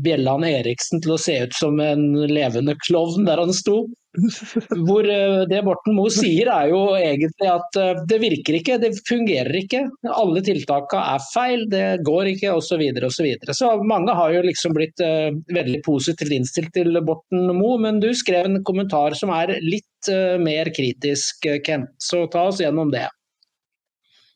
[0.06, 3.80] Bjelland Eriksen til å se ut som en levende klovn der han sto.
[4.86, 5.06] Hvor
[5.48, 9.86] Det Borten Moe sier er jo egentlig at det virker ikke, det fungerer ikke.
[10.12, 12.72] Alle tiltakene er feil, det går ikke osv.
[12.72, 13.56] Så, videre, og så, videre.
[13.56, 15.00] så mange har jo liksom blitt
[15.52, 20.72] veldig positivt innstilt til Borten Moe, men du skrev en kommentar som er litt mer
[20.74, 21.92] kritisk, Kent.
[22.00, 23.08] Så ta oss gjennom det.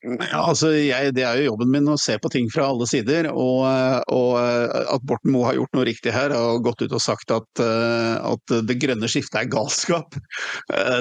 [0.06, 3.28] Ja, altså jeg, Det er jo jobben min å se på ting fra alle sider.
[3.32, 3.64] Og,
[4.12, 7.62] og at Borten Moe har gjort noe riktig her, og gått ut og sagt at,
[7.62, 10.16] at det grønne skiftet er galskap,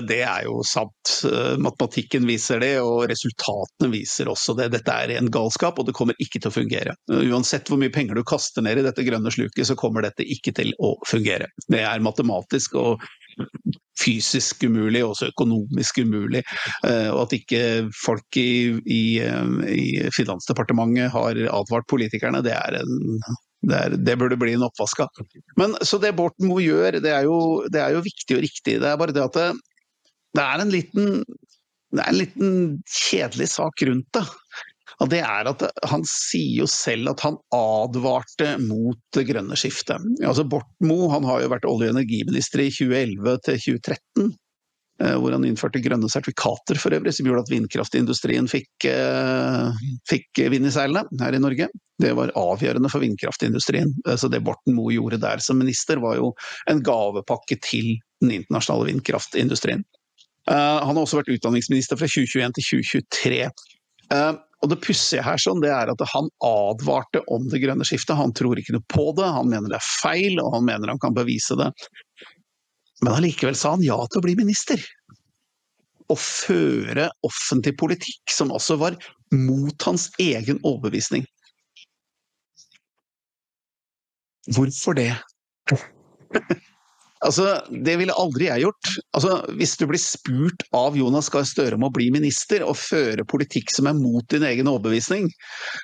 [0.09, 1.13] det er jo sant.
[1.61, 4.71] Matematikken viser det, og resultatene viser også det.
[4.75, 6.97] Dette er en galskap, og det kommer ikke til å fungere.
[7.11, 10.55] Uansett hvor mye penger du kaster ned i dette grønne sluket, så kommer dette ikke
[10.55, 11.51] til å fungere.
[11.69, 13.05] Det er matematisk og
[14.01, 16.43] fysisk umulig, også økonomisk umulig.
[16.83, 17.61] Og at ikke
[17.97, 19.01] folk i, i,
[19.71, 23.19] i Finansdepartementet har advart politikerne, det er en
[23.65, 25.23] det, er, det, burde bli en oppvask av.
[25.57, 28.75] Men så det Borten Moe gjør, det er, jo, det er, jo, viktig og riktig.
[28.83, 29.47] Det er bare det at det,
[30.37, 31.23] det er en liten
[31.95, 32.55] er en liten
[32.91, 34.25] kjedelig sak rundt det.
[35.03, 40.03] Og det er at Han sier jo selv at han advarte mot det grønne skiftet.
[40.23, 44.33] Altså Borten Moe han har jo vært olje- og energiminister i 2011 til 2013.
[44.95, 48.85] Hvor han innførte grønne sertifikater for øvrig, som gjorde at vindkraftindustrien fikk,
[50.07, 51.67] fikk vind i seilene her i Norge.
[51.99, 53.91] Det var avgjørende for vindkraftindustrien.
[54.15, 56.31] Så det Borten Moe gjorde der som minister, var jo
[56.71, 59.83] en gavepakke til den internasjonale vindkraftindustrien.
[60.47, 63.51] Han har også vært utdanningsminister fra 2021 til 2023.
[64.63, 68.17] Og Det pussige her sånn, det er at han advarte om det grønne skiftet.
[68.17, 71.01] Han tror ikke noe på det, han mener det er feil og han mener han
[71.01, 71.71] kan bevise det.
[73.03, 74.81] Men allikevel sa han ja til å bli minister.
[76.09, 78.97] Å føre offentlig politikk som også var
[79.35, 81.25] mot hans egen overbevisning.
[84.55, 85.11] Hvorfor det?
[87.25, 88.91] Altså, Det ville aldri jeg gjort.
[89.17, 93.25] Altså, Hvis du blir spurt av Jonas Gahr Støre om å bli minister og føre
[93.27, 95.29] politikk som er mot din egen overbevisning,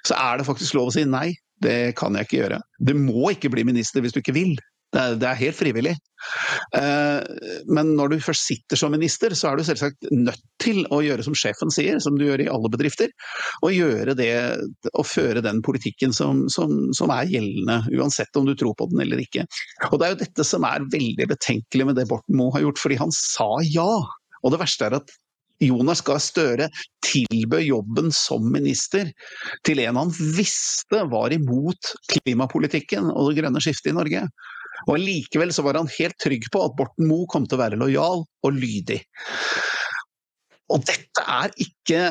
[0.08, 1.32] så er det faktisk lov å si nei.
[1.62, 2.62] Det kan jeg ikke gjøre.
[2.82, 4.56] Du må ikke bli minister hvis du ikke vil.
[4.92, 5.94] Det er, helt frivillig.
[6.76, 7.24] Uh,
[7.72, 11.24] men når du først sitter som minister, så er du selvsagt nødt til å gjøre
[11.24, 13.14] som sjefen sier, som du gjør i alle bedrifter.
[13.64, 14.34] Og gjøre det,
[14.92, 19.06] og føre den politikken som, som, som, er gjeldende, uansett om du tror på den
[19.06, 19.48] eller ikke.
[19.92, 22.84] Og Det er jo dette som er veldig betenkelig med det Borten Moe har gjort,
[22.84, 23.90] fordi han sa ja.
[24.42, 25.20] Og det verste er at
[25.62, 26.68] Jonas Gahr Støre
[27.06, 29.12] tilbød jobben som minister
[29.68, 34.26] til en han visste var imot klimapolitikken og det grønne skiftet i Norge.
[34.90, 37.80] Og Likevel så var han helt trygg på at Borten Moe kom til å være
[37.80, 39.02] lojal og lydig.
[40.72, 42.02] Og dette er ikke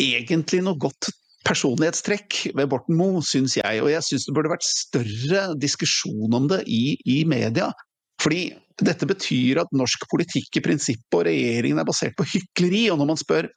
[0.00, 1.10] egentlig noe godt
[1.46, 3.82] personlighetstrekk ved Borten Moe, syns jeg.
[3.84, 7.70] Og jeg syns det burde vært større diskusjon om det i, i media.
[8.22, 8.48] Fordi
[8.82, 12.86] dette betyr at norsk politikk i prinsippet og regjeringen er basert på hykleri.
[12.92, 13.50] Og når man spør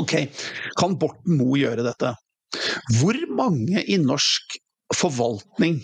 [0.00, 0.16] ok,
[0.80, 2.14] kan Borten Moe gjøre dette?
[3.00, 4.56] Hvor mange i norsk
[4.94, 5.80] forvaltning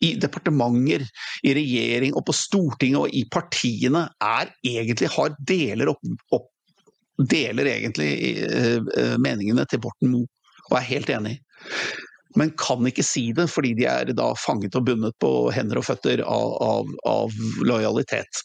[0.00, 1.04] i departementer,
[1.44, 6.00] i regjering og på Stortinget og i partiene er egentlig har deler opp,
[6.32, 6.48] opp
[7.30, 10.28] deler egentlig uh, meningene til Borten Moe
[10.70, 11.34] og er helt enig.
[12.38, 15.88] Men kan ikke si det fordi de er da fanget og bundet på hender og
[15.88, 17.34] føtter av, av, av
[17.66, 18.44] lojalitet.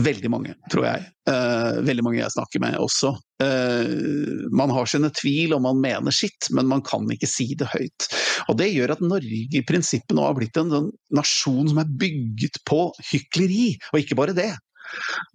[0.00, 1.04] Veldig mange, tror jeg.
[1.28, 3.12] Uh, veldig mange jeg snakker med også.
[3.42, 7.68] Uh, man har sine tvil og man mener sitt, men man kan ikke si det
[7.72, 8.08] høyt.
[8.48, 11.94] Og Det gjør at Norge i prinsippet nå har blitt en, en nasjon som er
[12.00, 14.52] bygget på hykleri, og ikke bare det.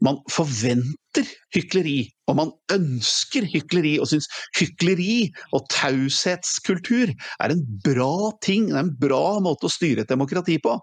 [0.04, 8.32] Man forventer hykleri, og man ønsker hykleri, og syns hykleri og taushetskultur er en bra
[8.46, 10.76] ting, det er en bra måte å styre et demokrati på.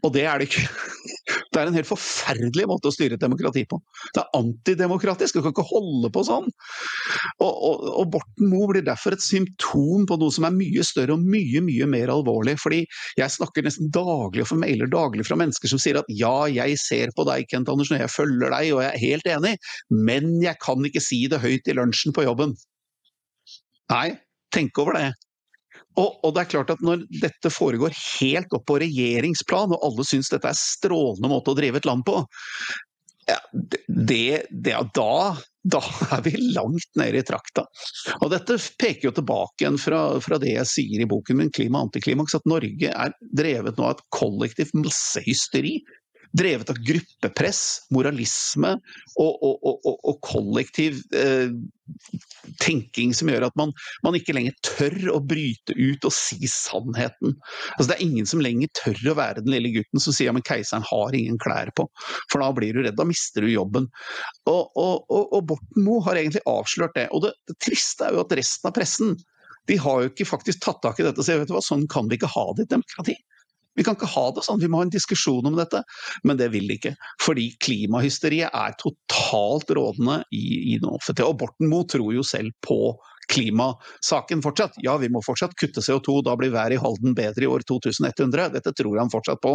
[0.00, 0.64] Og det er det ikke.
[1.50, 3.80] Det er en helt forferdelig måte å styre et demokrati på.
[4.14, 6.46] Det er antidemokratisk, du kan ikke holde på sånn.
[7.42, 11.16] Og, og, og Borten Moe blir derfor et symptom på noe som er mye større
[11.16, 12.56] og mye mye mer alvorlig.
[12.62, 12.84] Fordi
[13.18, 16.78] jeg snakker nesten daglig og får mailer daglig fra mennesker som sier at ja, jeg
[16.82, 19.56] ser på deg Kent Andersen, og jeg følger deg og jeg er helt enig,
[19.90, 22.54] men jeg kan ikke si det høyt i lunsjen på jobben.
[23.90, 24.06] Nei,
[24.54, 25.10] tenk over det.
[25.98, 30.06] Og, og, det er klart at Når dette foregår helt opp på regjeringsplan, og alle
[30.06, 32.20] syns dette er strålende måte å drive et land på,
[33.28, 33.38] ja,
[33.86, 35.80] det, det, da da
[36.16, 37.66] er vi langt nede i trakta.
[38.24, 41.82] Og dette peker jo tilbake igjen fra, fra det jeg sier i boken min 'Klima
[41.82, 45.76] og antiklimaks', at Norge er drevet nå av et kollektivt massehysteri
[46.36, 47.62] drevet av gruppepress,
[47.94, 48.76] moralisme
[49.18, 51.50] og, og, og, og kollektiv eh,
[52.62, 53.72] tenking som gjør at man,
[54.06, 57.34] man, ikke lenger tør å bryte ut og si sannheten.
[57.74, 60.46] Altså, det er ingen som lenger tør å være den lille gutten som sier at
[60.46, 61.88] keiseren har ingen klær på,
[62.30, 63.90] for da blir du redd, da mister du jobben.
[64.50, 67.08] Og, Borten Moe har egentlig avslørt det.
[67.16, 69.18] Og det, det triste er jo at resten av pressen
[69.68, 72.08] de har jo ikke faktisk tatt tak i dette og sier vet hva, sånn kan
[72.10, 73.16] vi ikke ha det i et demokrati.
[73.78, 75.82] Vi kan ikke ha det sånn, vi må ha en diskusjon om dette.
[76.26, 76.94] Men det vil de ikke.
[77.22, 81.28] Fordi klimahysteriet er totalt rådende i, i den offentlige.
[81.30, 82.96] Og Borten Moe tror jo selv på
[83.30, 84.74] klimasaken fortsatt.
[84.82, 88.50] Ja, vi må fortsatt kutte CO2, da blir været i Halden bedre i år 2100.
[88.56, 89.54] Dette tror han fortsatt på.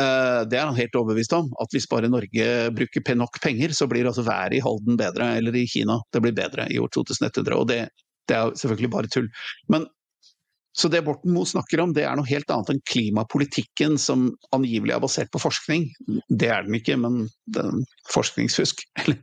[0.00, 1.50] Eh, det er han helt overbevist om.
[1.62, 5.34] At hvis bare Norge bruker nok penger, så blir altså været i Halden bedre.
[5.40, 7.52] Eller i Kina, det blir bedre i år 2100.
[7.58, 7.82] Og det,
[8.28, 9.28] det er selvfølgelig bare tull.
[9.72, 9.86] Men
[10.76, 14.92] så det Borten Moe snakker om, det er noe helt annet enn klimapolitikken som angivelig
[14.92, 15.86] er basert på forskning.
[16.28, 18.84] Det er den ikke, men det er forskningsfusk.
[19.04, 19.22] Eller,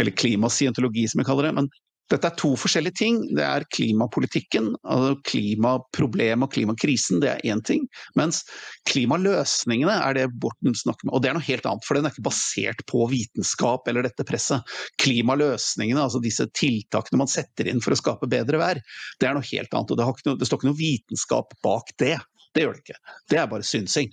[0.00, 1.56] eller klimascientologi, som vi kaller det.
[1.58, 1.66] Men
[2.10, 3.20] dette er to forskjellige ting.
[3.36, 7.86] Det er klimapolitikken, altså klimaproblemet og klimakrisen, det er én ting.
[8.18, 8.42] Mens
[8.90, 11.14] klimaløsningene er det Borten snakker med.
[11.16, 14.26] Og det er noe helt annet, for den er ikke basert på vitenskap eller dette
[14.28, 14.66] presset.
[15.02, 18.82] Klimaløsningene, altså disse tiltakene man setter inn for å skape bedre vær,
[19.20, 19.94] det er noe helt annet.
[19.94, 22.16] Og det, noe, det står ikke noe vitenskap bak det.
[22.52, 23.14] Det gjør det ikke.
[23.32, 24.10] Det er bare synsing.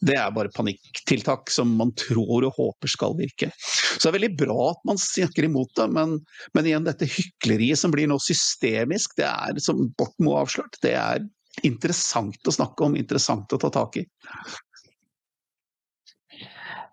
[0.00, 3.50] Det er bare panikktiltak som man tror og håper skal virke.
[3.60, 6.18] Så det er veldig bra at man snakker imot det, men,
[6.56, 10.96] men igjen dette hykleriet som blir nå systemisk, det er som Borten Moe avslørt, det
[10.96, 11.24] er
[11.62, 14.06] interessant å snakke om, interessant å ta tak i.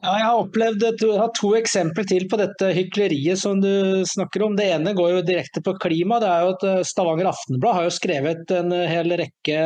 [0.01, 4.01] Ja, jeg har opplevd et, jeg har to eksempler til på dette hykleriet som du
[4.09, 4.55] snakker om.
[4.57, 6.17] Det ene går jo direkte på klima.
[6.23, 9.59] det er jo at eh, Stavanger Aftenblad har jo skrevet en hel rekke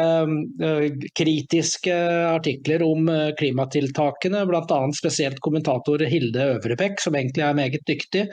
[0.59, 1.95] uh, kritiske
[2.33, 3.07] artikler om
[3.39, 4.43] klimatiltakene.
[4.49, 4.81] Bl.a.
[4.99, 8.25] spesielt kommentator Hilde Øvrebekk, som egentlig er meget dyktig.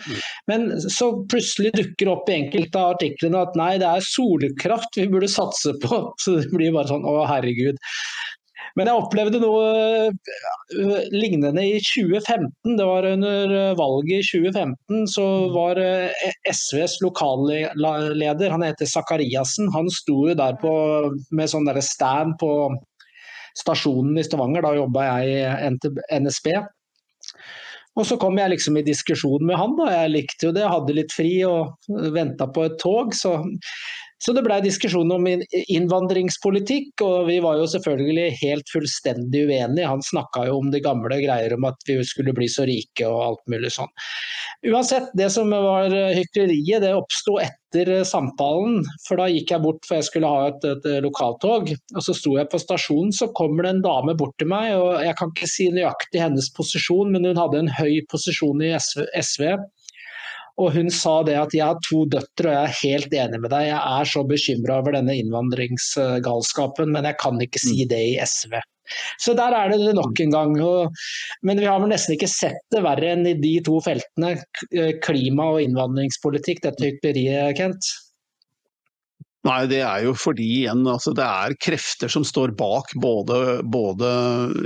[0.50, 5.06] Men så plutselig dukker opp i enkelte av artiklene at nei, det er solkraft vi
[5.12, 6.02] burde satse på.
[6.22, 7.78] Så det blir bare sånn å herregud.
[8.78, 9.64] Men jeg opplevde noe
[10.08, 12.76] eh, lignende i 2015.
[12.78, 15.02] Det var under eh, valget i 2015.
[15.12, 20.72] Så var eh, SVs lokalleder, han heter Sakariassen, han sto jo der på,
[21.34, 22.52] med sånn derre stand på
[23.58, 24.64] stasjonen i Stavanger.
[24.64, 26.54] Da jobba jeg i NSB.
[27.92, 29.74] Og så kom jeg liksom i diskusjon med han.
[29.76, 33.12] da, Jeg likte jo det, jeg hadde litt fri og venta på et tog.
[33.12, 33.34] Så
[34.22, 39.88] så det blei diskusjon om innvandringspolitikk, og vi var jo selvfølgelig helt fullstendig uenige.
[39.90, 43.18] Han snakka jo om de gamle greier om at vi skulle bli så rike og
[43.24, 43.90] alt mulig sånn.
[44.70, 48.84] Uansett, det som var hykleriet, det oppsto etter samtalen.
[49.08, 51.74] For da gikk jeg bort for jeg skulle ha et, et lokaltog.
[51.96, 54.76] Og så sto jeg på stasjonen, så kommer det en dame bort til meg.
[54.78, 58.70] og Jeg kan ikke si nøyaktig hennes posisjon, men hun hadde en høy posisjon i
[58.78, 59.08] SV.
[59.18, 59.48] SV
[60.62, 63.50] og hun sa det at jeg har to døtre og jeg er helt enig med
[63.52, 63.70] deg.
[63.70, 67.88] Jeg er så bekymra over denne innvandringsgalskapen, men jeg kan ikke si mm.
[67.90, 68.54] det i SV.
[69.22, 70.52] Så der er det nok en gang.
[71.42, 74.30] men vi har vel nesten ikke sett det verre enn i de to feltene.
[75.04, 77.82] Klima- og innvandringspolitikk, dette hykleriet, Kent.
[79.42, 84.08] Nei, det er jo fordi igjen, altså, det er krefter som står bak både, både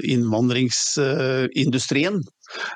[0.04, 2.20] innvandringsindustrien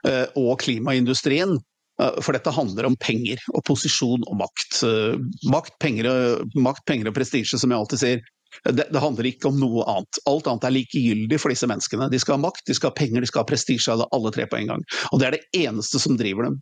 [0.08, 1.58] eh, og klimaindustrien.
[2.00, 4.82] Eh, for dette handler om penger og posisjon og makt.
[4.86, 5.16] Eh,
[5.52, 6.10] makt, penger,
[6.56, 8.22] makt, penger og prestisje, som jeg alltid sier.
[8.66, 10.20] Det, det, handler ikke om noe annet.
[10.28, 12.10] Alt annet er likegyldig for disse menneskene.
[12.10, 14.58] De skal ha makt, de skal ha penger, de skal ha prestisje, alle tre på
[14.58, 14.82] en gang.
[15.12, 16.58] Og det er det eneste som driver dem.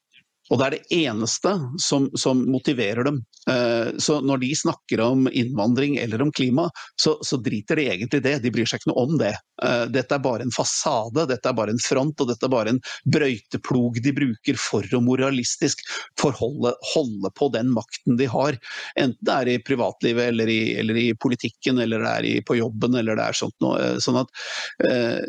[0.48, 3.20] Og det er det eneste som, som motiverer dem.
[3.50, 6.68] Eh, så når de snakker om innvandring eller om klima,
[7.00, 8.38] så, så, driter de egentlig det.
[8.44, 9.34] De bryr seg ikke noe om det.
[9.64, 12.74] Eh, dette er bare en fasade, dette er bare en front, og dette er bare
[12.74, 12.80] en
[13.12, 15.84] brøyteplog de bruker for å moralistisk
[16.20, 18.58] forholde holde på den makten de har.
[19.00, 22.56] Enten det er i privatlivet eller i, eller i politikken, eller det er i, på
[22.58, 23.77] jobben, eller det er sånt noe.
[23.79, 24.33] Eh, sånn at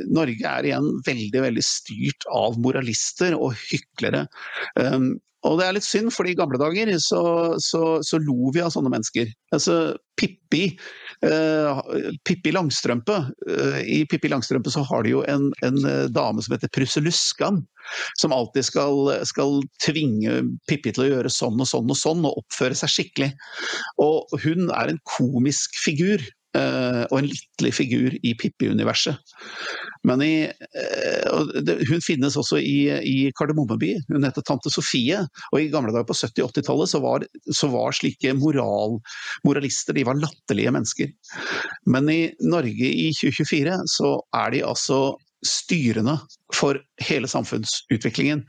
[0.10, 4.26] Norge er igjen veldig, veldig styrt av moralister og hyklere.
[4.80, 5.09] Um,
[5.48, 7.22] og det er litt synd, for i gamle dager så,
[7.64, 9.30] så, så lo vi av sånne mennesker.
[9.56, 10.66] Altså, Pippi,
[11.24, 11.80] eh,
[12.28, 13.22] Pippi Langstrømpe.
[13.48, 17.62] eh, I Pippi Langstrømpe så har de jo en, en uh, dame som heter Prusseluskan.
[18.20, 22.44] Som alltid skal, skal, tvinge Pippi til å gjøre sånn og sånn og sånn, og
[22.44, 23.32] oppføre seg skikkelig.
[24.04, 26.20] Og hun er en komisk figur.
[26.58, 29.16] eh, og en litterlig figur i Pippi-universet.
[30.08, 30.34] Men i,
[31.90, 33.94] hun finnes også i, i Kardemommeby.
[34.08, 35.22] Hun heter tante Sofie.
[35.52, 37.02] Og i gamle dager på 70-80-tallet så,
[37.52, 39.00] så, var slike moral,
[39.48, 41.12] moralister de var latterlige mennesker.
[41.92, 45.02] Men i Norge i 2024 så er de altså
[45.46, 46.18] styrende
[46.56, 48.42] for hele samfunnsutviklingen.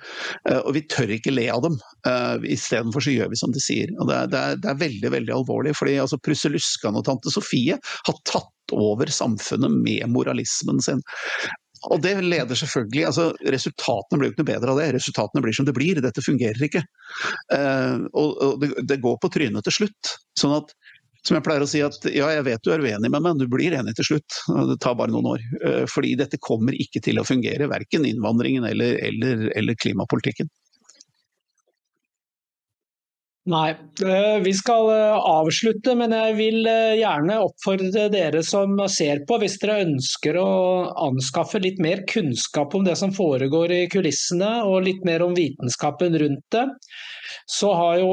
[0.51, 1.77] Eh, og vi tør ikke le av dem.
[2.07, 3.93] Uh, Istedenfor så gjør vi som de sier.
[4.01, 5.77] Og det, er, det er, det er veldig veldig alvorlig.
[5.79, 11.03] fordi altså, Prusseluskan og tante Sofie har tatt over samfunnet med moralismen sin.
[11.89, 14.89] Og det leder selvfølgelig altså Resultatene blir jo ikke noe bedre av det.
[14.99, 16.01] Resultatene blir som det blir.
[16.05, 16.83] Dette fungerer ikke.
[17.53, 20.17] Uh, og, og det, det, går på trynet til slutt.
[20.39, 20.75] Sånn at
[21.27, 23.41] som jeg pleier å si at ja, jeg vet du er uenig med meg, men
[23.43, 24.39] du blir enig til slutt.
[24.71, 25.43] Det tar bare noen år.
[25.61, 30.49] Eh, fordi dette kommer ikke til å fungere, verken innvandringen eller, eller, eller klimapolitikken.
[33.49, 33.71] Nei,
[34.05, 36.69] eh, vi skal eh, avslutte, men jeg vil
[37.01, 40.51] gjerne oppfordre dere som ser på, hvis dere ønsker å
[41.09, 46.21] anskaffe litt mer kunnskap om det som foregår i kulissene, og litt mer om vitenskapen
[46.21, 46.67] rundt det,
[47.49, 48.13] så har jo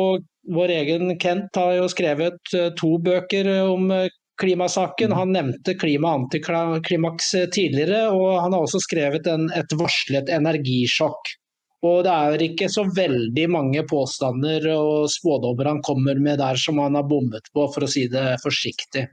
[0.54, 4.08] vår egen Kent har jo skrevet eh, to bøker om eh,
[4.42, 5.16] klimasaken.
[5.18, 11.36] Han nevnte klima antiklimaks eh, tidligere, og han har også skrevet en, et varslet energisjokk.
[11.86, 16.82] Og det er ikke så veldig mange påstander og spådommer han kommer med der som
[16.82, 19.06] han har bommet på, for å si det forsiktig.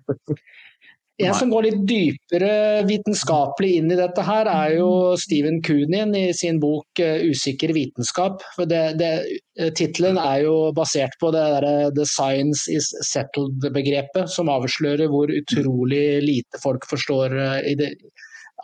[1.22, 4.88] En som går litt dypere vitenskapelig inn i dette, her er jo
[5.20, 8.42] Steven Kunin i sin bok eh, 'Usikker vitenskap'.
[8.64, 15.06] Eh, Tittelen er jo basert på det der, eh, 'the science is settled'-begrepet, som avslører
[15.06, 17.38] hvor utrolig lite folk forstår
[17.78, 17.94] det,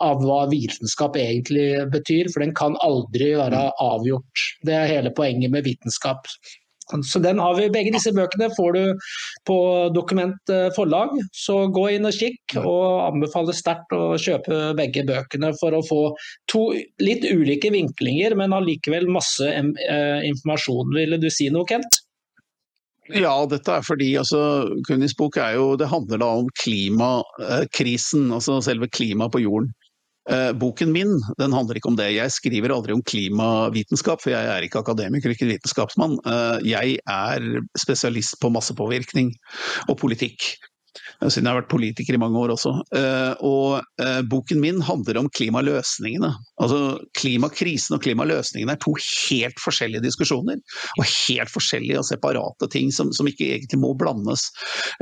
[0.01, 2.31] av hva vitenskap egentlig betyr.
[2.33, 4.47] For den kan aldri være avgjort.
[4.67, 6.27] Det er hele poenget med vitenskap.
[7.03, 8.81] Så den har vi, Begge disse bøkene får du
[9.47, 9.57] på
[9.95, 12.57] Dokument eh, forlag, så gå inn og kikk.
[12.59, 16.01] Og anbefaler sterkt å kjøpe begge bøkene for å få
[16.51, 16.67] to
[17.03, 20.95] litt ulike vinklinger, men allikevel masse eh, informasjon.
[20.97, 22.01] Ville du si noe, Kent?
[23.11, 24.41] Ja, dette er fordi altså,
[24.87, 29.71] Kunis bok er jo, det handler da om klimakrisen, altså selve klimaet på jorden.
[30.29, 32.11] Eh, boken min den handler ikke om det.
[32.13, 36.19] Jeg skriver aldri om klimavitenskap, for jeg er ikke akademiker, ikke vitenskapsmann.
[36.21, 37.47] Eh, jeg er
[37.79, 39.33] spesialist på massepåvirkning
[39.89, 40.53] og politikk
[41.29, 42.71] siden jeg har vært politiker i mange år også.
[42.97, 46.31] Eh, og eh, boken min handler om klimaløsningene.
[46.61, 46.79] Altså
[47.17, 50.57] Klimakrisen og klimaløsningene er to helt forskjellige diskusjoner.
[50.97, 54.41] Og helt forskjellige og separate ting som, som ikke egentlig må blandes.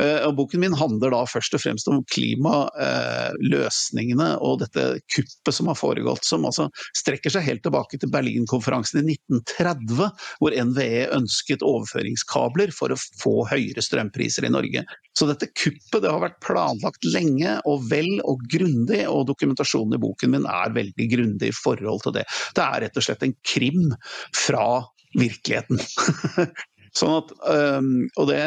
[0.02, 4.84] Eh, og boken min handler da først og fremst om klimaløsningene og dette
[5.16, 6.64] kuppet som har foregått, som altså
[6.98, 10.10] strekker seg helt tilbake til Berlinkonferansen i 1930,
[10.42, 14.82] hvor NVE ønsket overføringskabler for å få høyere strømpriser i Norge.
[15.18, 20.02] Så dette kuppet det har vært planlagt lenge og vel og grundig, og dokumentasjonen i
[20.02, 22.26] boken min er veldig grundig i forhold til det.
[22.58, 23.94] Det er rett og slett en krim
[24.34, 24.66] fra
[25.14, 25.78] virkeligheten.
[26.98, 27.34] Sånn at,
[28.18, 28.40] og det,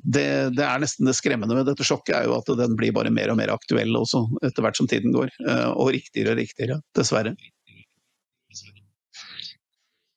[0.00, 0.24] det,
[0.56, 3.34] det, er nesten det skremmende med dette sjokket, er jo at den blir bare mer
[3.34, 5.28] og mer aktuell også etter hvert som tiden går.
[5.44, 7.34] Øh, og riktigere og riktigere, dessverre.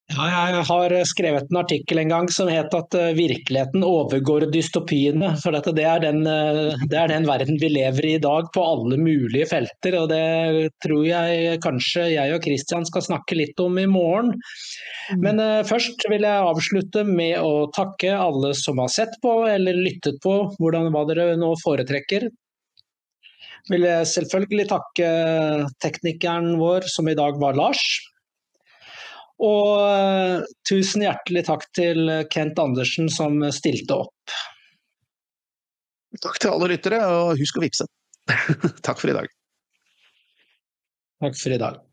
[0.07, 5.33] Ja, jeg har skrevet en artikkel en gang som het at eh, virkeligheten overgår dystopiene.
[5.41, 8.63] For det er, den, eh, det, er den, verden vi lever i i dag på
[8.63, 9.99] alle mulige felter.
[9.99, 14.31] Og det tror jeg kanskje jeg og Kristian skal snakke litt om i morgen.
[15.11, 15.21] Mm.
[15.27, 19.75] Men uh, først vil jeg avslutte med å takke alle som har sett på eller
[19.75, 22.29] lyttet på, hvordan hva dere nå foretrekker.
[23.67, 25.07] Vil jeg selvfølgelig takke
[25.83, 27.83] teknikeren vår, som i dag var Lars.
[29.43, 34.38] Og uh, tusen hjertelig takk til Kent Andersen som stilte opp.
[36.23, 37.85] Takk til alle lyttere, og husk å vippse.
[38.85, 39.29] takk for i dag.
[41.21, 41.86] Takk for i dag.